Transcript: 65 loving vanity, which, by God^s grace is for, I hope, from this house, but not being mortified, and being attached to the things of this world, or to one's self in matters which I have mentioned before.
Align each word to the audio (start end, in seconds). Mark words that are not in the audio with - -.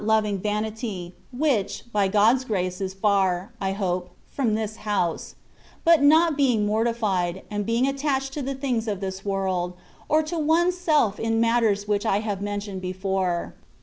65 0.01 0.07
loving 0.15 0.37
vanity, 0.39 1.13
which, 1.31 1.83
by 1.93 2.09
God^s 2.09 2.43
grace 2.43 2.81
is 2.81 2.91
for, 2.91 3.51
I 3.61 3.73
hope, 3.73 4.09
from 4.31 4.55
this 4.55 4.77
house, 4.77 5.35
but 5.83 6.01
not 6.01 6.35
being 6.35 6.65
mortified, 6.65 7.43
and 7.51 7.67
being 7.67 7.87
attached 7.87 8.33
to 8.33 8.41
the 8.41 8.55
things 8.55 8.87
of 8.87 8.99
this 8.99 9.23
world, 9.23 9.73
or 10.09 10.23
to 10.23 10.39
one's 10.39 10.75
self 10.75 11.19
in 11.19 11.39
matters 11.39 11.87
which 11.87 12.07
I 12.07 12.21
have 12.21 12.41
mentioned 12.41 12.81
before. 12.81 13.53